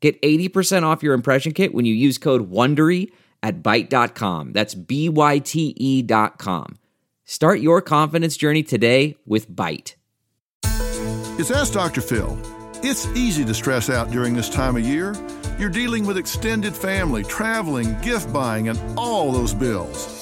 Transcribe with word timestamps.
Get 0.00 0.20
80% 0.22 0.84
off 0.84 1.02
your 1.02 1.14
impression 1.14 1.52
kit 1.52 1.74
when 1.74 1.84
you 1.84 1.94
use 1.94 2.18
code 2.18 2.50
WONDERY 2.50 3.10
at 3.42 3.62
Byte.com. 3.62 4.52
That's 4.52 4.74
B-Y-T-E 4.74 6.02
dot 6.02 6.38
com. 6.38 6.78
Start 7.24 7.60
your 7.60 7.82
confidence 7.82 8.36
journey 8.36 8.62
today 8.62 9.16
with 9.26 9.50
Byte. 9.50 9.94
It's 10.64 11.50
Ask 11.50 11.72
Dr. 11.72 12.00
Phil. 12.00 12.38
It's 12.82 13.06
easy 13.08 13.44
to 13.44 13.54
stress 13.54 13.90
out 13.90 14.10
during 14.10 14.34
this 14.34 14.48
time 14.48 14.76
of 14.76 14.82
year. 14.82 15.14
You're 15.58 15.68
dealing 15.68 16.06
with 16.06 16.16
extended 16.16 16.74
family, 16.74 17.24
traveling, 17.24 18.00
gift 18.00 18.32
buying, 18.32 18.68
and 18.68 18.98
all 18.98 19.32
those 19.32 19.52
bills. 19.52 20.14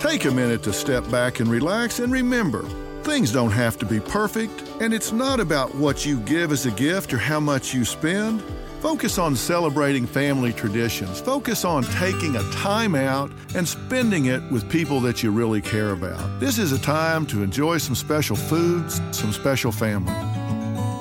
Take 0.00 0.24
a 0.24 0.30
minute 0.30 0.62
to 0.64 0.72
step 0.72 1.08
back 1.10 1.38
and 1.40 1.48
relax 1.48 2.00
and 2.00 2.12
remember 2.12 2.64
things 3.02 3.32
don't 3.32 3.50
have 3.50 3.78
to 3.78 3.86
be 3.86 4.00
perfect, 4.00 4.62
and 4.80 4.94
it's 4.94 5.12
not 5.12 5.40
about 5.40 5.74
what 5.74 6.06
you 6.06 6.20
give 6.20 6.52
as 6.52 6.66
a 6.66 6.70
gift 6.70 7.12
or 7.12 7.18
how 7.18 7.40
much 7.40 7.74
you 7.74 7.84
spend. 7.84 8.42
Focus 8.82 9.16
on 9.16 9.36
celebrating 9.36 10.08
family 10.08 10.52
traditions. 10.52 11.20
Focus 11.20 11.64
on 11.64 11.84
taking 11.84 12.34
a 12.34 12.42
time 12.50 12.96
out 12.96 13.30
and 13.54 13.66
spending 13.66 14.26
it 14.26 14.42
with 14.50 14.68
people 14.68 14.98
that 15.02 15.22
you 15.22 15.30
really 15.30 15.60
care 15.60 15.92
about. 15.92 16.40
This 16.40 16.58
is 16.58 16.72
a 16.72 16.80
time 16.80 17.24
to 17.26 17.44
enjoy 17.44 17.78
some 17.78 17.94
special 17.94 18.34
foods, 18.34 19.00
some 19.12 19.32
special 19.32 19.70
family. 19.70 20.12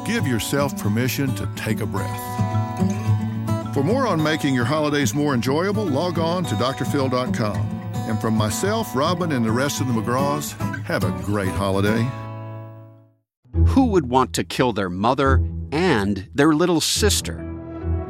Give 0.05 0.27
yourself 0.27 0.77
permission 0.77 1.33
to 1.33 1.49
take 1.55 1.81
a 1.81 1.87
breath. 1.87 2.21
For 3.73 3.83
more 3.83 4.05
on 4.05 4.21
making 4.21 4.53
your 4.53 4.65
holidays 4.65 5.15
more 5.15 5.33
enjoyable, 5.33 5.85
log 5.85 6.19
on 6.19 6.43
to 6.45 6.55
drphil.com. 6.55 7.57
And 7.95 8.21
from 8.21 8.35
myself, 8.35 8.95
Robin, 8.95 9.31
and 9.31 9.43
the 9.43 9.51
rest 9.51 9.81
of 9.81 9.87
the 9.87 9.93
McGraws, 9.93 10.51
have 10.83 11.03
a 11.03 11.09
great 11.23 11.49
holiday. 11.49 12.07
Who 13.69 13.87
would 13.87 14.07
want 14.07 14.33
to 14.33 14.43
kill 14.43 14.71
their 14.71 14.91
mother 14.91 15.43
and 15.71 16.29
their 16.35 16.53
little 16.53 16.79
sister? 16.79 17.50